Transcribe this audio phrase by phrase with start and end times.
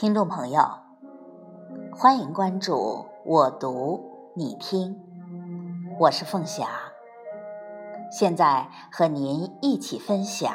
[0.00, 0.62] 听众朋友，
[1.92, 4.98] 欢迎关注我读你听，
[5.98, 6.70] 我是凤霞，
[8.10, 10.54] 现在和您一起分享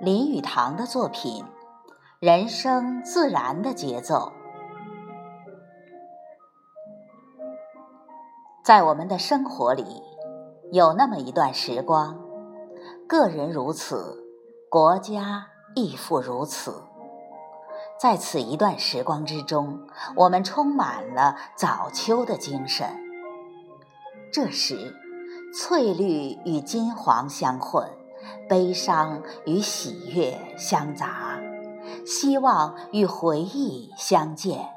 [0.00, 1.44] 林语堂的作品
[2.20, 4.14] 《人生自然的节奏》。
[8.64, 10.02] 在我们的生活里，
[10.72, 12.18] 有那么一段时光，
[13.06, 14.24] 个人如此，
[14.70, 16.82] 国家亦复如此。
[17.98, 19.80] 在此一段时光之中，
[20.14, 22.86] 我们充满了早秋的精神。
[24.32, 24.94] 这时，
[25.54, 27.88] 翠绿与金黄相混，
[28.48, 31.40] 悲伤与喜悦相杂，
[32.04, 34.68] 希望与回忆相见。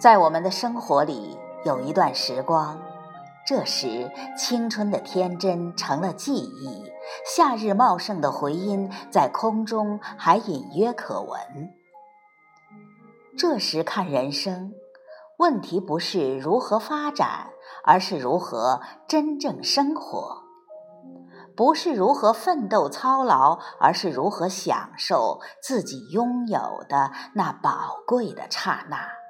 [0.00, 2.93] 在我们的生活里，有一段时光。
[3.46, 6.90] 这时，青春的天真成了记忆，
[7.26, 11.38] 夏日茂盛的回音在空中还隐约可闻。
[13.36, 14.72] 这时看人生，
[15.38, 17.50] 问题不是如何发展，
[17.84, 20.44] 而是如何真正生活；
[21.54, 29.23] 不是如何奋斗操劳，而是如何享受自己拥有的那宝贵的刹那。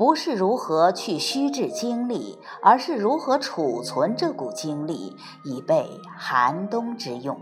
[0.00, 7.38] 不是如何去虚掷精力，而是如何储存这股精力，以备寒冬之用。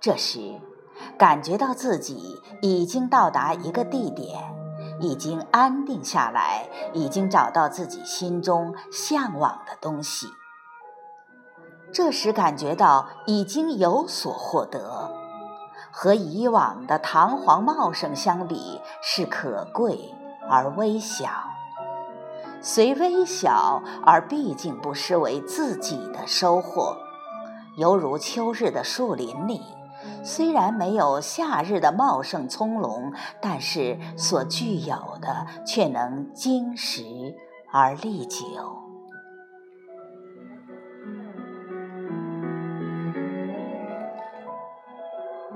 [0.00, 0.54] 这时，
[1.18, 4.54] 感觉到自己已经到达一个地点，
[4.98, 10.28] 已经安定下来，已经找到自己心中向往的东西。
[11.92, 15.14] 这时感觉到已经有所获得，
[15.92, 20.14] 和以往的堂皇茂盛相比，是可贵。
[20.48, 21.28] 而微小，
[22.60, 26.96] 虽微小，而毕竟不失为自己的收获。
[27.76, 29.60] 犹如秋日的树林里，
[30.22, 37.02] 虽然没有夏日的茂盛葱茏，但是所具有的却能经时
[37.72, 38.38] 而历久。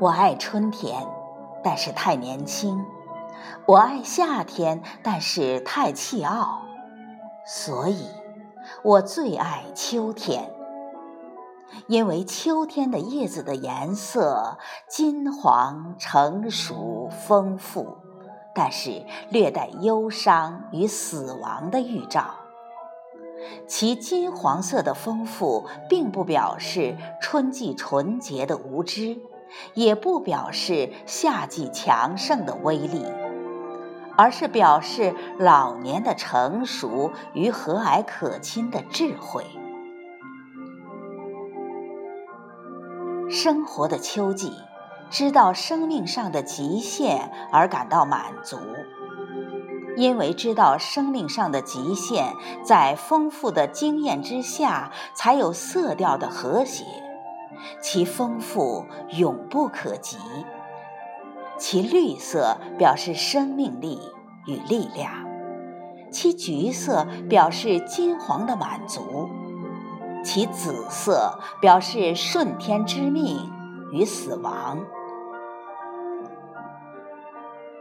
[0.00, 1.06] 我爱春天，
[1.62, 2.84] 但是太年轻。
[3.66, 6.62] 我爱夏天，但是太气傲，
[7.46, 8.06] 所以
[8.82, 10.50] 我最爱秋天。
[11.86, 14.56] 因为秋天的叶子的颜色
[14.88, 17.98] 金黄、成熟、丰富，
[18.54, 22.34] 但是略带忧伤与死亡的预兆。
[23.66, 29.18] 其金黄色的丰富，并不表示春季纯洁的无知，
[29.74, 33.04] 也不表示夏季强盛的威力。
[34.18, 39.44] 而是表示老年的成熟与和蔼可亲的智慧。
[43.30, 44.52] 生活的秋季，
[45.08, 48.56] 知道生命上的极限而感到满足，
[49.96, 52.32] 因为知道生命上的极限，
[52.64, 56.84] 在丰富的经验之下，才有色调的和谐，
[57.80, 60.18] 其丰富永不可及。
[61.58, 63.98] 其绿色表示生命力
[64.46, 65.10] 与力量，
[66.10, 69.28] 其橘色表示金黄的满足，
[70.24, 73.50] 其紫色表示顺天之命
[73.92, 74.78] 与死亡。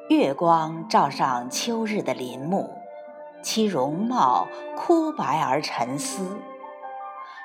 [0.09, 2.69] 月光照上秋日的林木，
[3.43, 6.23] 其容貌枯白而沉思；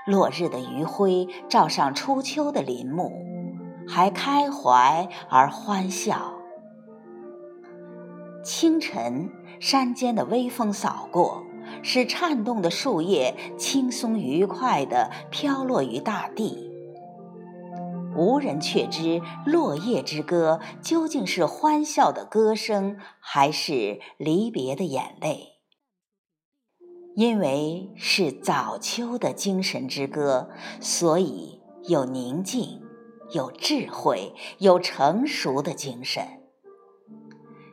[0.06, 3.12] 落日的余晖照上初秋的林木。
[3.88, 6.32] 还开怀而欢笑。
[8.44, 11.44] 清晨，山间的微风扫过，
[11.82, 16.70] 使颤动的树叶轻松愉快地飘落于大地。
[18.14, 25.48] 无人却知落叶之歌究竟是欢笑的歌声，还是离别的眼泪。
[27.14, 32.81] 因为是早秋的精神之歌，所以有宁静。
[33.32, 36.24] 有智慧、有成熟的精神，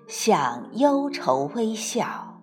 [0.07, 2.39] 向忧愁微笑，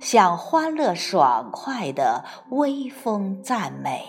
[0.00, 4.06] 向欢乐爽快的微风赞美。